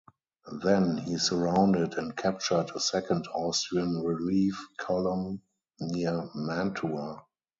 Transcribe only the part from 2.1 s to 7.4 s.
captured a second Austrian relief column near Mantua.